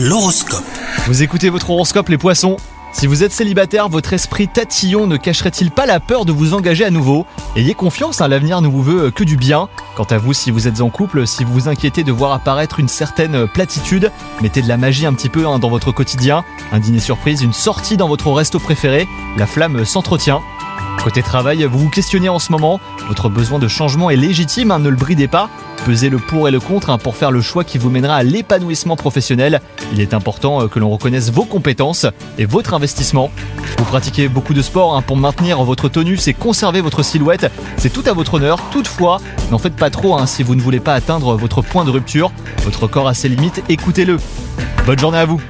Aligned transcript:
L'horoscope. 0.00 0.62
Vous 1.08 1.24
écoutez 1.24 1.50
votre 1.50 1.70
horoscope 1.70 2.08
les 2.08 2.18
poissons 2.18 2.56
Si 2.92 3.08
vous 3.08 3.24
êtes 3.24 3.32
célibataire, 3.32 3.88
votre 3.88 4.12
esprit 4.12 4.46
tatillon 4.46 5.08
ne 5.08 5.16
cacherait-il 5.16 5.72
pas 5.72 5.86
la 5.86 5.98
peur 5.98 6.24
de 6.24 6.30
vous 6.30 6.54
engager 6.54 6.84
à 6.84 6.90
nouveau? 6.90 7.26
Ayez 7.56 7.74
confiance, 7.74 8.20
hein, 8.20 8.28
l'avenir 8.28 8.60
ne 8.60 8.68
vous 8.68 8.80
veut 8.80 9.10
que 9.10 9.24
du 9.24 9.36
bien. 9.36 9.68
Quant 9.96 10.04
à 10.04 10.18
vous, 10.18 10.32
si 10.32 10.52
vous 10.52 10.68
êtes 10.68 10.82
en 10.82 10.88
couple, 10.88 11.26
si 11.26 11.42
vous 11.42 11.52
vous 11.52 11.68
inquiétez 11.68 12.04
de 12.04 12.12
voir 12.12 12.30
apparaître 12.32 12.78
une 12.78 12.86
certaine 12.86 13.48
platitude, 13.48 14.12
mettez 14.40 14.62
de 14.62 14.68
la 14.68 14.76
magie 14.76 15.04
un 15.04 15.14
petit 15.14 15.28
peu 15.28 15.48
hein, 15.48 15.58
dans 15.58 15.68
votre 15.68 15.90
quotidien. 15.90 16.44
Un 16.70 16.78
dîner 16.78 17.00
surprise, 17.00 17.42
une 17.42 17.52
sortie 17.52 17.96
dans 17.96 18.06
votre 18.06 18.30
resto 18.30 18.60
préféré, 18.60 19.08
la 19.36 19.48
flamme 19.48 19.84
s'entretient. 19.84 20.42
Côté 21.08 21.22
travail, 21.22 21.64
vous 21.64 21.78
vous 21.78 21.88
questionnez 21.88 22.28
en 22.28 22.38
ce 22.38 22.52
moment, 22.52 22.80
votre 23.06 23.30
besoin 23.30 23.58
de 23.58 23.66
changement 23.66 24.10
est 24.10 24.16
légitime, 24.16 24.70
hein, 24.70 24.78
ne 24.78 24.90
le 24.90 24.96
bridez 24.96 25.26
pas. 25.26 25.48
Pesez 25.86 26.10
le 26.10 26.18
pour 26.18 26.48
et 26.48 26.50
le 26.50 26.60
contre 26.60 26.90
hein, 26.90 26.98
pour 26.98 27.16
faire 27.16 27.30
le 27.30 27.40
choix 27.40 27.64
qui 27.64 27.78
vous 27.78 27.88
mènera 27.88 28.16
à 28.16 28.22
l'épanouissement 28.22 28.94
professionnel. 28.94 29.62
Il 29.94 30.02
est 30.02 30.12
important 30.12 30.60
euh, 30.60 30.68
que 30.68 30.78
l'on 30.78 30.90
reconnaisse 30.90 31.32
vos 31.32 31.46
compétences 31.46 32.04
et 32.36 32.44
votre 32.44 32.74
investissement. 32.74 33.30
Vous 33.78 33.84
pratiquez 33.86 34.28
beaucoup 34.28 34.52
de 34.52 34.60
sport 34.60 34.96
hein, 34.96 35.00
pour 35.00 35.16
maintenir 35.16 35.64
votre 35.64 35.88
tonus 35.88 36.28
et 36.28 36.34
conserver 36.34 36.82
votre 36.82 37.02
silhouette. 37.02 37.50
C'est 37.78 37.90
tout 37.90 38.04
à 38.04 38.12
votre 38.12 38.34
honneur. 38.34 38.60
Toutefois, 38.70 39.22
n'en 39.50 39.56
faites 39.56 39.76
pas 39.76 39.88
trop 39.88 40.18
si 40.26 40.42
vous 40.42 40.56
ne 40.56 40.60
voulez 40.60 40.80
pas 40.80 40.92
atteindre 40.92 41.36
votre 41.38 41.62
point 41.62 41.86
de 41.86 41.90
rupture. 41.90 42.30
Votre 42.64 42.86
corps 42.86 43.08
a 43.08 43.14
ses 43.14 43.30
limites, 43.30 43.62
écoutez-le. 43.70 44.18
Bonne 44.84 44.98
journée 44.98 45.20
à 45.20 45.24
vous 45.24 45.40